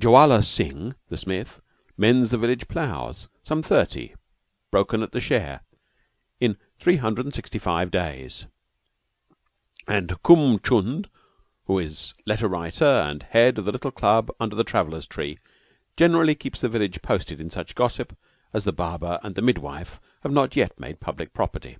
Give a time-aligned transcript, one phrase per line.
[0.00, 1.60] Jowala Singh, the smith,
[1.98, 4.14] mends the village plows some thirty,
[4.70, 5.60] broken at the share,
[6.40, 8.46] in three hundred and sixty five days;
[9.86, 11.08] and Hukm Chund,
[11.66, 15.38] who is letter writer and head of the little club under the travellers' tree,
[15.98, 18.16] generally keeps the village posted in such gossip
[18.54, 21.76] as the barber and the mid wife have not yet made public property.